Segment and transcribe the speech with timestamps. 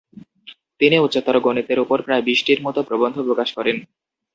[0.81, 3.77] তিনি উচ্চতর গণিতের ওপর প্রায় বিশটির মতো প্রবন্ধ প্রকাশ করেন।